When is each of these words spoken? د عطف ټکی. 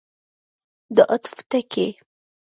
د 0.95 0.97
عطف 1.13 1.35
ټکی. 1.49 1.87